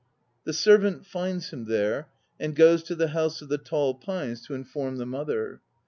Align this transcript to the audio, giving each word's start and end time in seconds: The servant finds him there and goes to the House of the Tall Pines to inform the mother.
The 0.45 0.53
servant 0.53 1.05
finds 1.05 1.51
him 1.51 1.65
there 1.65 2.07
and 2.39 2.55
goes 2.55 2.81
to 2.85 2.95
the 2.95 3.09
House 3.09 3.43
of 3.43 3.49
the 3.49 3.59
Tall 3.59 3.93
Pines 3.93 4.41
to 4.47 4.55
inform 4.55 4.97
the 4.97 5.05
mother. 5.05 5.61